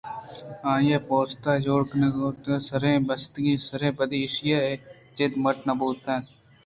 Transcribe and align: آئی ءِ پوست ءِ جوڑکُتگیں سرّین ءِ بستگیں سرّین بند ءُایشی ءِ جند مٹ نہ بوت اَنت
آئی 0.71 0.89
ءِ 0.95 1.05
پوست 1.07 1.43
ءِ 1.51 1.63
جوڑکُتگیں 1.63 2.63
سرّین 2.67 3.01
ءِ 3.03 3.07
بستگیں 3.07 3.59
سرّین 3.67 3.93
بند 3.97 4.13
ءُایشی 4.15 4.49
ءِ 4.71 4.81
جند 5.15 5.35
مٹ 5.43 5.57
نہ 5.67 5.73
بوت 5.79 6.05
اَنت 6.11 6.25